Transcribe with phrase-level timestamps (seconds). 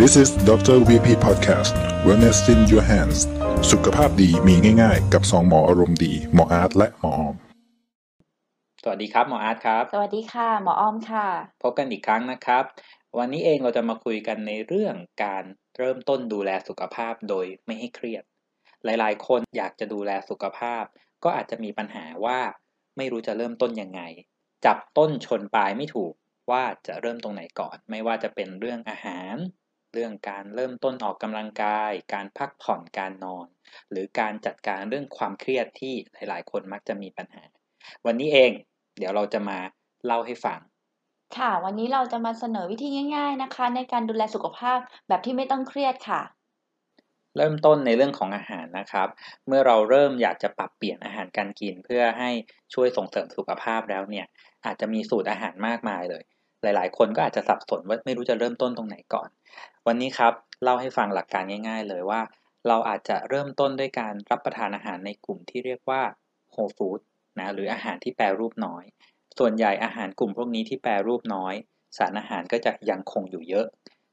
[0.00, 0.80] This is Dr.
[0.80, 1.72] VP Podcast
[2.06, 3.18] Wellness in Your Hands
[3.70, 7.36] สุขภาพดีมีง่ายๆ กับสองหมออารมณ์ดี หมออาร์ตและหมอออม
[8.82, 11.28] สวัสดีครับหมออาร์ตครับ สวัสดีค่ะ หมอออมค่ะ
[11.62, 12.64] พบกันอีกครั้งนะครับ
[13.18, 14.94] วันนี้เองเราจะมาคุยกันในเรื่อง
[15.24, 15.44] การ
[15.78, 18.24] เริ่มต้นดูแลสุขภาพโดยไม่ให้เครียด
[18.84, 20.84] หลายๆ คนอยากจะดูแลสุขภาพ
[21.24, 22.40] ก็อาจจะมีปัญหาว่า
[22.96, 24.00] ไม่รู้จะเริ่มต้นยังไง
[24.64, 26.12] จับต้นชนปลายไม่ถูก
[26.50, 29.36] ว่าจะเริ่มตรงไหนก่อน ไม่ว่าจะเป็นเรื่องอาหาร
[29.94, 33.46] เรื่องการเริ่มต้นออกกำลังกาย การพักผ่อนการนอน
[33.90, 37.44] หรือการจัดการเรื่องความเครียดที่หลาย ๆ คนมักจะมีปัญหา
[38.06, 38.52] วันนี้เอง
[38.98, 39.58] เดี๋ยวเราจะมา
[40.06, 40.60] เล่าให้ฟัง
[41.36, 46.20] ค่ะ วันนี้เราจะมาเสนอวิธีง่าย ๆนะคะ ในการดูแลสุขภาพแบบที่ไม่ต้องเครียดค่ะ
[47.36, 49.08] เริ่มต้นในเรื่องของอาหารนะครับ
[49.46, 52.30] เมื่อเราเริ่มอยากจะปรับเปลี่ยนอาหารการกิน เพื่อให้
[52.74, 54.26] ช่วยส่งเสริมสุขภาพแล้วเนี่ย
[54.64, 56.24] อาจจะมีสูตรอาหารมากมายเลย
[56.64, 59.28] หลาย ๆ คนก็อาจจะสับสนว่าไม่รู้จะเริ่มต้นตรงไหนก่อน
[59.86, 60.32] วันนี้ครับ
[60.62, 62.20] เล่าให้ฟังหลักการง่าย ๆ เลยว่า
[62.68, 66.02] เราอาจจะเริ่มต้นด้วยการรับประทานอาหารในกลุ่มที่เรียกว่า
[66.54, 67.00] whole food
[67.38, 68.84] นะหรืออาหารที่แปรรูปน้อย
[69.38, 71.54] ส่วนใหญ่อาหารกลุ่มพวกนี้ที่แปรรูปน้อย
[71.98, 73.66] สารอาหารก็จะยังคงอยู่เยอะ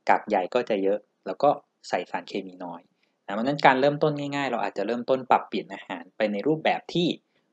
[0.09, 1.49] กากใยก็จะเยอะ แล้วก็
[1.89, 2.81] ใส่สารเคมีน้อย
[3.25, 7.07] นะเพราะนั้นการเริ่มต้นง่าย ๆ เราอาจจะเริ่มต้นปรับเปลี่ยนอาหารไปในรูปแบบที่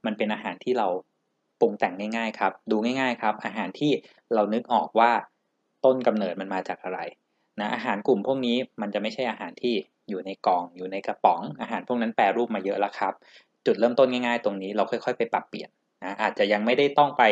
[0.07, 0.89] มันเป็นอาหารที่เรา
[1.61, 3.93] ปรุงแต่งง่ายๆครับ ดูง่ายๆครับ อาหารที่
[4.35, 5.13] เรานึกออกว่า
[5.85, 7.01] ต้นกำเนิดมันมาจากอะไร
[7.61, 9.75] นะอาหารกลุ่มพวกนี้มันจะไม่ใช่อาหารที่
[10.09, 13.15] อยู่ในกล่องอยู่ในกระป๋อง อาหารพวกนั้นแปรรูปมาเยอะแล้วครับ
[13.67, 15.71] จุดเริ่มต้นง่ายๆ ตรงนี้เราค่อยๆ ไปปรับเปลี่ยน
[16.05, 17.23] นะอาจจะยังไม่ได้ต้องไป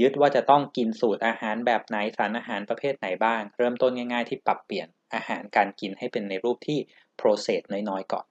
[0.00, 6.78] ยึดว่าจะต้องกินสูตรอาหารแบบไหนสารอาหารประเภทไหนบ้าง เริ่มต้นง่ายๆ ที่ปรับเปลี่ยนอาหารการกินให้เป็นในรูปที่
[7.20, 8.26] process น้อยๆก่อน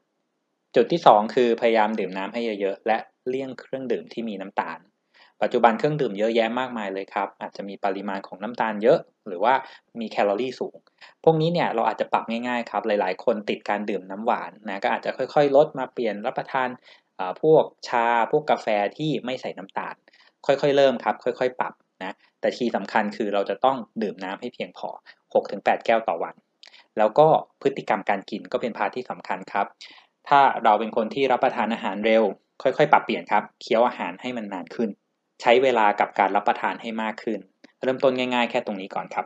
[0.75, 2.97] จุดที่ 2 คือพยายามดื่มน้ำให้เยอะๆ และ
[3.27, 4.79] เลี่ยงเครื่องดื่มที่มีน้ำตาล
[5.41, 9.53] ปัจจุบันเครื่องดื่มเยอะแยะมากมายเลยครับ อาจจะมีปริมาณของน้ำตาลเยอะ หรือว่า
[9.99, 10.77] มีแคลอรี่สูง
[11.23, 16.69] พวกนี้เนี่ยเราอาจจะปรับง่ายๆครับ หลายๆ คนติดการดื่มน้ำหวานนะ ก็อาจจะค่อยๆ ลดมาเปลี่ยนรับประทาน
[17.41, 19.95] พวกชา พวกกาแฟที่ไม่ใส่น้ำตาล
[20.45, 24.89] ค่อยๆ เริ่มครับ ค่อยๆ ปรับนะ แต่คีย์สำคัญคือเราจะต้องดื่มน้ำให้เพียงพอ
[25.33, 26.35] 6-8 แก้วต่อวัน
[26.97, 27.27] แล้วก็
[27.61, 29.67] พฤติกรรมการกินก็เป็นพาที่สำคัญครับ
[30.27, 32.23] ถ้าเราเป็นคนที่รับประทานอาหารเร็ว
[32.63, 34.89] ค่อยๆ ปรับเปลี่ยนครับ เคี้ยวอาหารให้มันนานขึ้น
[35.41, 37.39] ใช้เวลากับการรับประทานให้มากขึ้น
[37.83, 39.25] เริ่มต้นง่าย ๆ แค่ตรงนี้ก่อนครับ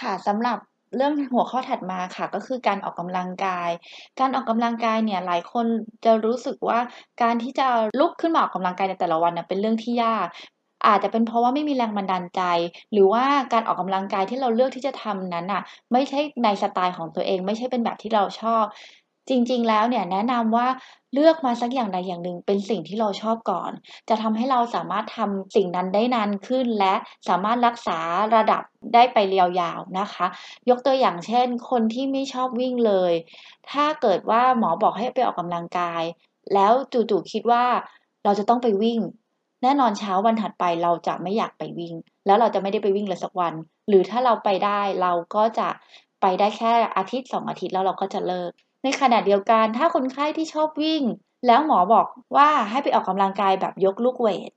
[0.00, 0.58] ค่ะสำหรับ
[0.96, 3.70] เรื่องหัวข้อถัดมาค่ะก็คือการออกกำลังกาย
[4.20, 5.66] การออกกำลังกายเนี่ยหลายคน
[6.04, 6.78] จะรู้สึกว่า
[7.22, 7.66] การที่จะ
[7.98, 10.26] ลุกขึ้นมาออกกำลังกายในแต่ละวันเนี่ยเป็นเรื่องที่ยาก
[10.86, 12.42] อาจจะเป็นเพราะว่าไม่มีแรงบันดาลใจ
[12.92, 18.64] หรือว่าการออกกำลังกายที่เราเลือกที่จะทำนั้นน่ะไม่ใช่ในสไตล์ของตัวเอง ไม่ใช่เป็นแบบที่เราชอบ
[19.28, 20.66] จริงๆ แล้วเนี่ยแนะนำว่า
[21.14, 23.70] เลือกมาสักอย่างใดอย่างหนึ่งเป็นสิ่งที่เราชอบก่อน
[24.08, 26.94] จะทำให้เราสามารถทำสิ่งนั้นได้นานขึ้น และ
[27.28, 27.98] สามารถรักษา
[28.36, 28.62] ระดับ
[28.94, 30.26] ได้ไปยาวๆนะคะ
[30.70, 33.12] ยกตัวอย่างเช่น คนที่ไม่ชอบวิ่งเลย
[33.70, 36.02] ถ้าเกิดว่าหมอบอกให้ไปออกกำลังกาย
[36.54, 37.64] แล้วจู่ๆคิดว่า
[38.24, 39.00] เราจะต้องไปวิ่ง
[39.62, 41.94] แน่นอนเช้าวันถัดไปเราจะไม่อยากไปวิ่ง
[42.26, 43.54] แล้วเราจะไม่ได้ไปวิ่งเลยสักวัน
[43.88, 45.68] หรือถ้าเราไปได้เราก็จะ
[46.20, 48.50] ไปได้แค่อาทิตย์สองอาทิตย์แล้วเราก็จะเลิก
[48.88, 51.02] ในขณะเดียวกันถ้าคนไข้ที่ชอบวิ่ง
[51.46, 52.06] แล้วหมอบอก
[52.36, 54.50] ว่าให้ไปออกกำลังกายแบบยกลูกเวท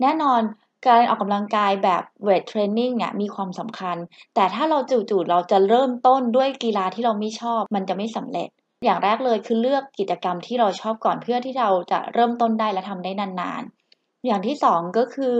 [0.00, 0.40] แน่นอน
[0.86, 3.96] การออกกำลังกายแบบเวทเทรนนิ่งเนี่ยมีความสำคัญ
[4.34, 8.48] แต่ถ้าเราจู่ๆเราจะเริ่มต้นด้วยกีฬาที่เราไม่ชอบ มันจะไม่สำเร็จ
[8.84, 15.36] อย่างแรกเลยคือเลือกกิจกรรมที่เราชอบก่อนเพื่อที่เราจะเริ่มต้นได้และทำได้นานๆ อย่างที่สองก็คือ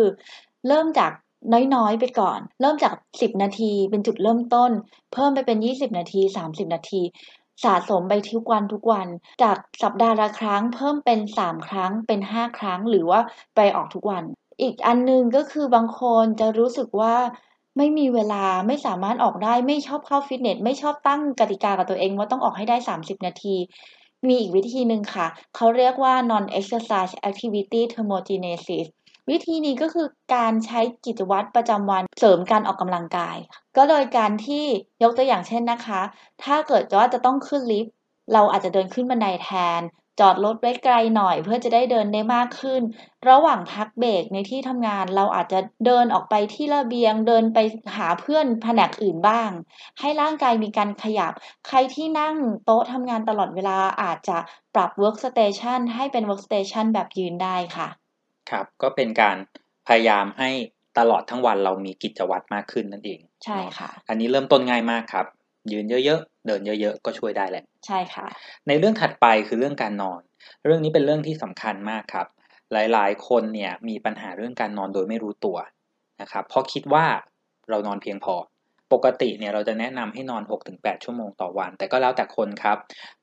[0.69, 1.13] เริ่มจาก
[1.75, 4.71] น้อยๆ ไปก่อน เริ่มจาก 10 นาทีเป็นจุดเริ่มต้น
[5.13, 7.03] เพิ่มไปเป็น 20 นาที 30 นาที
[7.63, 9.09] สะสมไปทุกวันทุกวัน
[9.43, 13.21] จากสัปดาห์ละครั้งเพิ่มเป็น 3 ครั้งเป็น 5 ครั้งหรือว่า
[13.57, 14.25] ไปออกทุกวัน
[14.63, 17.15] อีกอันนึงก็คือบางคนจะรู้สึกว่า
[17.77, 23.57] ไม่มีเวลาไม่สามารถออกได้ไม่ชอบเข้าฟิตเนสไม่ชอบตั้งกติกากับตัวเองว่าต้องออกให้ได้ 30 นาที
[24.27, 25.27] มีอีกวิธีหนึ่งค่ะ
[25.57, 28.87] เขาเรียกว่า non exercise activity thermogenesis
[29.31, 33.37] วิธีนี้ก็คือการใช้กิจวัตรประจำวันเสริมการออกกำลังกาย
[33.77, 34.65] ก็โดยการที่
[35.03, 36.01] ยกตัวอย่างเช่นนะคะ
[36.43, 37.93] ถ้าเกิดว่าจะต้องขึ้นลิฟต์
[38.33, 39.51] เราอาจจะเดินขึ้นบันไดแท
[39.81, 39.83] น
[40.21, 42.83] จอดรถไว้ไกลหน่อย เพื่อจะได้เดินได้มากขึ้น
[43.29, 47.59] ระหว่างพักเบรกในที่ทำงานเราอาจจะเดินออกไปที่ระเบียง เดินไป
[47.97, 49.51] หาเพื่อนแผนกอื่นบ้าง
[50.01, 51.33] ให้ร่างกายมีการขยับ
[51.67, 54.39] ใครที่นั่งโต๊ะทำงานตลอดเวลาอาจจะ
[54.75, 58.04] ปรับ workstation ให้เป็น workstation แบบยืนได้ค่ะ
[58.51, 59.37] ครับก็เป็นการ
[59.89, 60.51] พยายามให้
[60.99, 65.27] ตลอดทั้งวันเรามีกิจวัตรมากขึ้นนั่นเองใช่ค่ะ อันนี้เริ่มต้นง่ายมากครับ
[65.73, 68.27] ยืนเยอะๆ เดินเยอะๆ ก็ช่วยได้แหละ ใช่ค่ะ
[68.69, 70.21] ในเรื่องถัดไปคือเรื่องการนอน
[70.65, 72.27] เรื่องนี้เป็นเรื่องที่สำคัญมากครับ
[72.73, 75.57] หลายๆ คนเนี่ยมีปัญหาเรื่องการนอนโดยไม่รู้ตัว
[76.21, 77.05] นะครับเพราะคิดว่า
[77.71, 78.35] เรานอนเพียงพอ
[78.95, 80.43] ปกติเนี่ยเราจะแนะนำให้นอน
[80.73, 82.79] 6-8 ชั่วโมงต่อวัน แต่ก็แล้วแต่คนครับ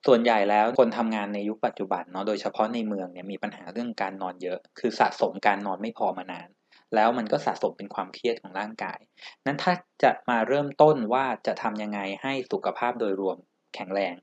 [0.08, 6.50] ส่วนใหญ่แล้วคนทำงานในยุคปัจจุบันเนาะโดยเฉพาะในเมืองเนี่ยมีปัญหาเรื่องการนอนเยอะ คือสะสมการนอนไม่พอมานาน
[6.96, 9.00] แล้วมันก็สะสมเป็นความเครียดของร่างกาย
[9.46, 9.74] นั้นถ้า
[10.04, 13.38] จะมาเริ่มต้นว่าจะทำยังไงให้สุขภาพโดยรวม
[13.76, 14.14] แข็งแรง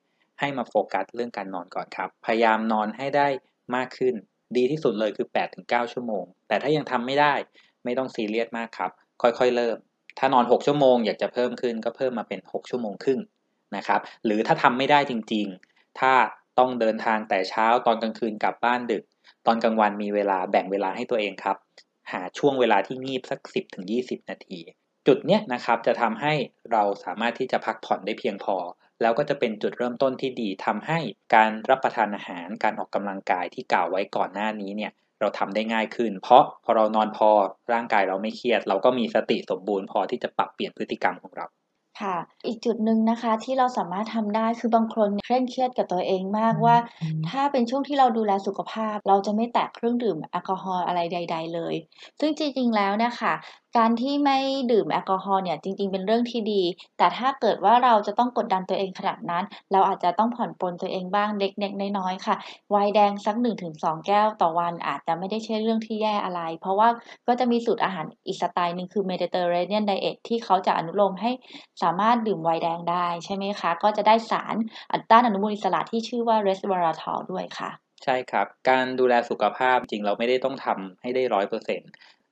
[0.40, 3.28] ให้มาโฟกัสเรื่องการนอนก่อนครับ พยายามนอนให้ได้
[3.76, 4.14] มากขึ้น
[4.56, 5.28] ดีที่สุดเลยคือ
[5.60, 7.34] 8-9 ชั่วโมง แต่ถ้ายังทำไม่ได้
[7.84, 8.90] ไม่ต้องซีเรียสมากครับ
[9.22, 9.76] ค่อยๆ เริ่ม
[10.18, 13.20] ถ้านอน 6 ชั่วโมงอยากจะเพิ่มขึ้นก็เพิ่มมาเป็น 6 ชั่วโมงครึ่ง
[13.76, 16.12] นะครับ หรือถ้าทำไม่ได้จริงๆ ถ้า
[16.58, 19.04] ต้องเดินทางแต่เช้าตอนกลางคืนกลับบ้านดึก
[19.46, 21.56] ตอนกลางวันมีเวลาแบ่งเวลาให้ตัวเองครับ
[22.12, 23.40] หาช่วงเวลาที่งีบสัก
[23.84, 24.58] 10-20 นาที
[25.06, 26.32] จุดเนี้ยนะครับจะทำให้
[26.72, 28.56] เราสามารถที่จะพักผ่อนได้เพียงพอ
[29.02, 30.98] แล้วก็จะเป็นจุดเริ่มต้นที่ดีทำให้
[31.34, 37.28] การรับประทานอาหารการออกกำลังกายที่กล่าวไว้ก่อนหน้านี้เนี่ย เราทำได้ง่ายขึ้น เพราะพอเรานอนพอ
[37.72, 41.46] ร่างกายเราไม่เครียด เราก็มีสติสมบูรณ์พอที่จะปรับเปลี่ยนพฤติกรรมของเรา
[42.00, 42.16] ค่ะ
[42.46, 46.76] อีกจุดหนึ่งนะคะที่เราสามารถทำได้คือบางคนเคร่งเครียดกับตัวเองมากว่า
[47.28, 51.74] ถ้าเป็นช่วงที่เราดูแลสุขภาพ เราจะไม่แตะเครื่องดื่มแอลกอฮอล์อะไรใด ๆ เลย
[52.20, 53.34] ซึ่งจริงๆแล้วนะคะ
[53.78, 54.38] การที่ไม่
[54.72, 56.62] ดื่มแอลกอฮอล์เนี่ยจริงๆเป็นเรื่องที่ดี
[56.98, 62.36] แต่ถ้าเกิดว่าเราจะต้องกดดันตัวเองขนาดนั้น เราอาจจะต้องผ่อนปลนตัวเองบ้างเล็กๆน้อยๆค่ะ
[62.70, 66.88] ไวน์แดงสัก 1-2 แก้วต่อวันอาจจะไม่ได้ใช่เรื่องที่แย่อะไร เพราะว่า
[67.26, 71.30] ก็จะมีสูตรอาหารอีกสไตล์หนึ่งคือ Mediterranean Diet ที่เขาจะอนุโลมให้
[71.82, 74.54] สามารถดื่มไวน์แดงได้ใช่ไหมคะ ก็จะได้สาร
[75.10, 77.70] ต้านอนุมูลอิสระที่ชื่อว่า resveratrol ด้วยค่ะ
[78.04, 81.80] ใช่ครับ การดูแลสุขภาพจริงเราไม่ได้ต้องทำให้ได้ร้อยเปอร์เซ็น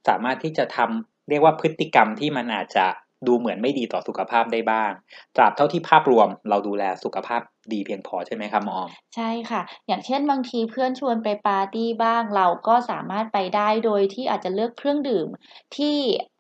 [0.08, 2.86] สามารถที่จะทำเรียกว่าพฤติกรรมที่มันอาจจะ
[3.26, 4.92] ดูเหมือนไม่ดีต่อสุขภาพได้บ้าง
[5.36, 7.42] ตราบเท่าที่ภาพรวมเราดูแลสุขภาพ
[7.72, 15.28] ดีเพียงพอใช่ไหมครับหมออมใช่ค่ะ อย่างเช่นบางทีเพื่อนชวนไปปาร์ตี้บ้างเราก็สามารถไปได้โดยที่อาจจะเลือกเครื่องดื่ม
[15.76, 15.96] ที่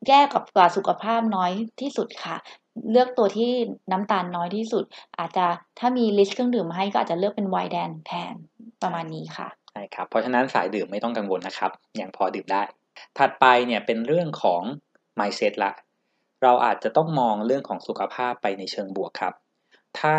[0.08, 2.36] แย่กับกว่าสุขภาพน้อยที่สุดค่ะ
[2.90, 3.50] เลือกตัวที่
[3.92, 4.84] น้ำตาลน้อยที่สุด
[5.18, 5.46] อาจจะ
[5.78, 8.34] ถ้ามีลิสต์เครื่องดื่มมาให้ก็อาจจะเลือกเป็นไวน์แดงแทน
[8.82, 11.70] ประมาณนี้ค่ะใช่ครับเพราะฉะนั้นสายดื่มไม่ต้องกังวลนะครับ
[12.00, 12.62] ยังพอดื่มได้
[13.18, 14.62] ถัดไปเนี่ยเป็นเรื่องของ
[15.18, 15.72] mindset ละ
[16.42, 19.34] เราอาจจะต้องมองเรื่องของสุขภาพไปในเชิงบวกครับ
[20.00, 20.16] ถ้า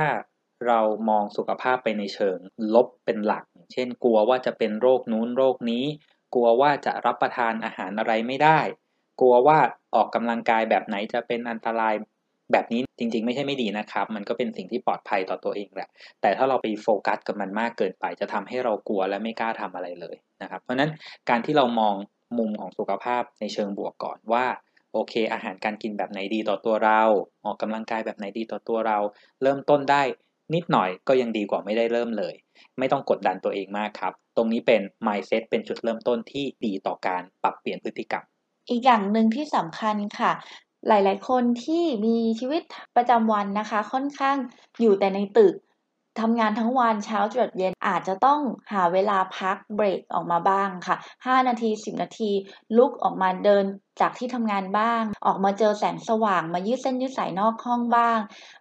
[0.68, 2.38] เรามองสุขภาพไปในเชิง
[2.74, 3.44] ลบเป็นหลัก
[3.74, 5.86] เช่น กลัวว่าจะเป็นโรคนู้นโรคนี้
[6.34, 8.60] กลัวว่าจะรับประทานอาหารอะไรไม่ได้
[9.20, 9.60] กลัวว่า
[9.96, 11.94] ออกกำลังกายแบบไหนจะเป็นอันตราย
[12.52, 15.90] แบบนี้จริง ๆ ไม่ใช่ไม่ดีนะครับ มันก็เป็นสิ่งที่ปลอดภัยต่อตัวเองแหละ
[16.22, 20.92] แต่ถ้าเราไปโฟกัสกับมันมากเกินไป จะทำให้เรากลัวและไม่กล้าทำอะไรเลยนะครับ เพราะฉะนั้น
[21.30, 21.96] การที่เรามอง
[22.38, 24.46] มุมของสุขภาพในเชิงบวกก่อนว่า
[24.94, 27.02] โอเค อาหารการกินแบบไหนดีต่อตัวเรา
[27.46, 28.98] ออกกำลังกายแบบไหนดีต่อตัวเรา
[29.42, 30.02] เริ่มต้นได้
[30.56, 32.36] นิดหน่อยก็ยังดีกว่าไม่ได้เริ่มเลย
[32.80, 38.24] ไม่ต้องกดดันตัวเองมากครับ ตรงนี้เป็น mindset เป็นจุดเริ่มต้นที่ดีต่อการปรับเปลี่ยนพฤติกรรม
[38.70, 40.32] อีกอย่างหนึ่งที่สำคัญค่ะ
[40.88, 42.62] หลาย ๆ คนที่มีชีวิต
[42.96, 44.38] ประจำวันนะคะ ค่อนข้าง
[44.80, 45.54] อยู่แต่ในตึก
[46.20, 48.40] ทำงานทั้งวันเช้าจนเย็นอาจจะต้อง
[48.74, 52.32] หาเวลาพักเบรกออกมาบ้างค่ะ 5 นาที 10 นาที
[52.78, 53.66] ลุกออกมาเดิน
[54.02, 58.20] จากที่ทำงานบ้าง ออกมาเจอแสงสว่าง มายืดเส้นยืดสายนอกห้องบ้าง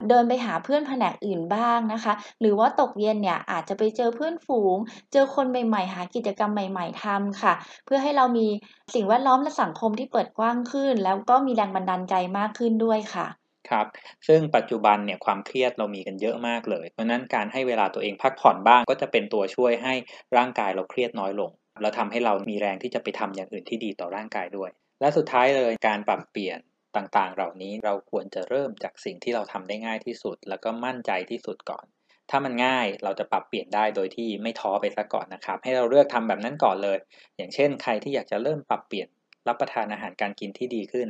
[0.09, 4.77] เดินไปหาเพื่อนแผนกอื่นบ้างนะคะ หรือว่าตกเย็นเนี่ยอาจจะไปเจอเพื่อนฝูง
[5.13, 7.53] เจอคนใหม่ๆ หากิจกรรมใหม่ ๆทำค่ะ
[7.87, 8.47] เพื่อให้เรามี
[8.95, 13.27] สิ่งแวดล้อมและสังคมที่เปิดกว้างขึ้น แล้วก็มีแรงบันดาลใจมากขึ้นด้วยค่ะ
[13.71, 13.87] ครับ
[14.29, 19.95] ซึ่งปัจจุบันเนี่ยความเครียดเรามีกันเยอะมากเลย เพราะนั้นการให้เวลาตัวเองพักผ่อนบ้าง ก็จะเป็นตัวช่วยให้
[20.37, 21.51] ร่างกายเราเครียดน้อยลง
[21.83, 26.59] แล้วทำให้เรามีแรงที่จะไปทำอย่างอื่นที่ดีต่อร่างกายด้วย และสุดท้ายเลยการปรับเปลี่ยน
[26.97, 31.85] ต่างๆ เหล่านี้เราควรจะเริ่มจากสิ่งที่เราทำได้ง่ายที่สุด แล้วก็มั่นใจที่สุดก่อน
[32.31, 36.99] ถ้ามันง่ายเราจะปรับเปลี่ยนได้โดยที่ไม่ท้อไปซะก่อนนะครับ ให้เราเลือกทำแบบนั้นก่อนเลย
[37.37, 39.09] อย่างเช่น ใครที่อยากจะเริ่มปรับเปลี่ยน
[39.49, 41.09] รับประทานอาหารการกินที่ดีขึ้น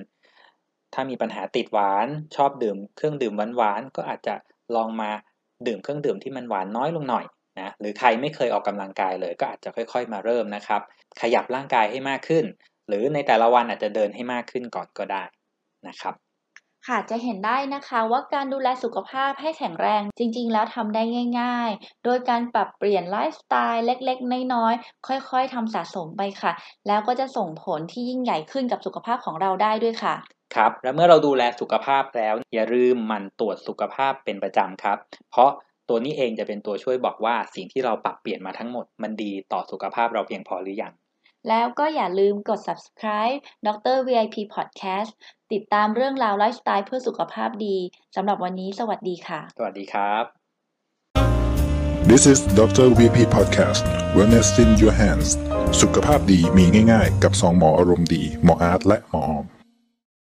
[0.94, 4.34] ถ้ามีปัญหาติดหวานชอบดื่มเครื่องดื่มหวานๆก็อาจจะ
[4.76, 5.10] ลองมา
[5.66, 7.24] ดื่มเครื่องดื่มที่มันหวานน้อยลงหน่อย
[7.60, 10.80] นะหรือใครไม่เคยออกกำลังกายเลยก็อาจจะค่อย ๆ มาเริ่มนะครับ
[11.20, 12.44] ขยับร่างกายให้มากขึ้น
[12.88, 15.22] หรือในแต่ละวันอาจจะเดินให้มากขึ้นก่อนก็ได้
[15.88, 16.14] นะครับ
[16.86, 21.02] ค่ะจะเห็นได้นะคะว่าการดูแลสุขภาพให้แข็งแรงจริง ๆ แล้วทำได้
[21.40, 26.52] ง่าย ๆ โดยการปรับเปลี่ยนไลฟ์สไตล์เล็กๆ น้อยๆ ค่อยๆทำสะสมไปค่ะ
[26.86, 30.14] แล้วก็จะส่งผลที่ยิ่งใหญ่ขึ้นกับสุขภาพของเราได้ด้วยค่ะ
[30.54, 34.98] ครับและเมื่อเราดูแลสุขภาพแล้ว อย่าลืมหมันตรวจสุขภาพเป็นประจำครับ
[35.30, 35.50] เพราะ
[35.88, 40.92] ตัวนี้เองจะเป็นตัวช่วยบอกว่าสิ่งที่เราปรับเปลี่ยนมาทั้งหมด มันดีต่อสุขภาพเราเพียงพอหรือยัง
[41.48, 43.36] แล้วก็อย่าลืมกด subscribe
[43.66, 45.10] ดร VIP Podcast
[45.52, 47.76] ติดตามเรื่องราวไลฟ์สไตล์เพื่อสุขภาพดี
[48.16, 50.24] สำหรับวันนี้สวัสดีค่ะ สวัสดีครับ
[52.10, 52.86] This is Dr.
[52.98, 53.82] VP Podcast
[54.16, 55.28] Wellness in Your Hands
[55.80, 59.55] สุขภาพดีมีง่ายๆ กับสองหมออารมณ์ดี หมออาร์ตและหมอออม